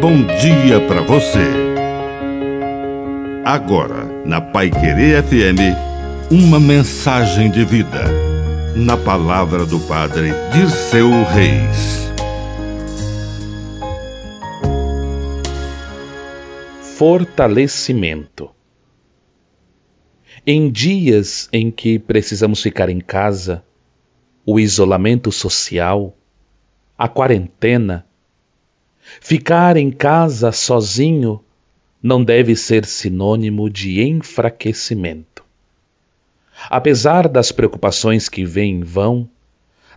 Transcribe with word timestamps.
bom 0.00 0.24
dia 0.24 0.80
para 0.88 1.02
você. 1.02 1.44
Agora, 3.44 4.06
na 4.24 4.40
Pai 4.40 4.70
Querer 4.70 5.22
FM, 5.22 5.76
uma 6.30 6.58
mensagem 6.58 7.50
de 7.50 7.66
vida. 7.66 8.04
Na 8.74 8.96
palavra 8.96 9.66
do 9.66 9.78
Padre 9.80 10.30
Dirceu 10.54 11.10
Reis. 11.24 12.10
Fortalecimento. 16.96 18.50
Em 20.46 20.70
dias 20.70 21.46
em 21.52 21.70
que 21.70 21.98
precisamos 21.98 22.62
ficar 22.62 22.88
em 22.88 23.00
casa, 23.00 23.62
o 24.46 24.58
isolamento 24.58 25.30
social, 25.30 26.16
a 26.96 27.06
quarentena, 27.06 28.06
ficar 29.20 29.76
em 29.76 29.90
casa 29.90 30.52
sozinho 30.52 31.42
não 32.02 32.24
deve 32.24 32.56
ser 32.56 32.84
sinônimo 32.84 33.68
de 33.68 34.02
enfraquecimento. 34.02 35.44
Apesar 36.68 37.28
das 37.28 37.52
preocupações 37.52 38.28
que 38.28 38.44
vêm 38.44 38.80
e 38.80 38.84
vão, 38.84 39.28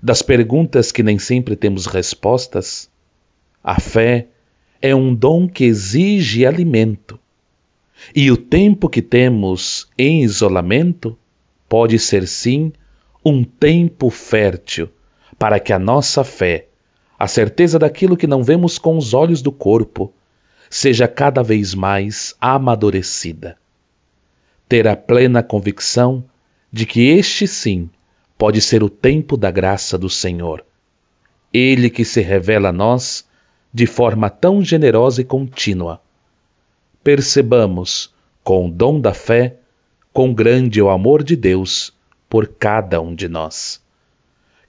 das 0.02 0.22
perguntas 0.22 0.92
que 0.92 1.04
nem 1.04 1.18
sempre 1.18 1.56
temos 1.56 1.86
respostas, 1.86 2.90
a 3.64 3.80
fé 3.80 4.28
é 4.82 4.94
um 4.94 5.14
dom 5.16 5.48
que 5.48 5.64
exige 5.64 6.46
alimento. 6.46 7.20
E 8.14 8.30
o 8.30 8.36
tempo 8.36 8.90
que 8.90 9.02
temos 9.02 9.88
em 9.98 10.24
isolamento 10.24 11.18
pode 11.70 11.98
ser 12.00 12.28
sim 12.28 12.74
um 13.24 13.44
tempo 13.44 14.10
fértil 14.10 14.90
para 15.40 15.60
que 15.60 15.72
a 15.72 15.80
nossa 15.80 16.24
fé, 16.24 16.68
a 17.24 17.28
certeza 17.28 17.80
daquilo 17.80 18.18
que 18.18 18.28
não 18.28 18.44
vemos 18.44 18.78
com 18.78 18.98
os 18.98 19.14
olhos 19.14 19.42
do 19.42 19.50
corpo, 19.50 20.12
seja 20.70 21.08
cada 21.08 21.42
vez 21.42 21.74
mais 21.74 22.36
amadurecida. 22.38 23.58
Ter 24.68 24.90
a 24.90 24.98
plena 24.98 25.42
convicção 25.42 26.26
de 26.70 26.86
que 26.86 27.08
este 27.12 27.48
sim 27.48 27.90
pode 28.38 28.60
ser 28.60 28.84
o 28.84 28.90
tempo 28.90 29.38
da 29.38 29.50
graça 29.50 29.98
do 29.98 30.10
Senhor. 30.10 30.66
Ele 31.54 31.90
que 31.90 32.04
se 32.04 32.20
revela 32.20 32.70
a 32.70 32.74
nós 32.74 33.26
de 33.74 33.86
forma 33.86 34.30
tão 34.30 34.62
generosa 34.62 35.22
e 35.22 35.24
contínua. 35.24 36.02
Percebamos, 37.02 38.14
com 38.44 38.68
o 38.68 38.70
dom 38.70 39.00
da 39.00 39.14
fé, 39.14 39.56
quão 40.12 40.34
grande 40.34 40.82
é 40.82 40.84
o 40.84 40.90
amor 40.90 41.24
de 41.24 41.38
Deus 41.38 41.94
por 42.28 42.50
cada 42.50 43.00
um 43.00 43.16
de 43.16 43.30
nós. 43.30 43.82